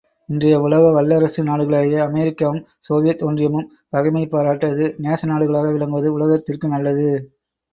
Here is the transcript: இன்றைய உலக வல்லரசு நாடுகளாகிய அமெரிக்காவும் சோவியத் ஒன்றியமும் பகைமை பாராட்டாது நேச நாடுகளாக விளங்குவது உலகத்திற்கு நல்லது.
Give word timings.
இன்றைய 0.29 0.59
உலக 0.59 0.85
வல்லரசு 0.91 1.41
நாடுகளாகிய 1.43 1.99
அமெரிக்காவும் 2.05 2.57
சோவியத் 2.79 3.23
ஒன்றியமும் 3.23 3.67
பகைமை 3.89 4.25
பாராட்டாது 4.27 4.87
நேச 4.99 5.29
நாடுகளாக 5.29 5.69
விளங்குவது 5.71 6.11
உலகத்திற்கு 6.13 6.67
நல்லது. 6.67 7.07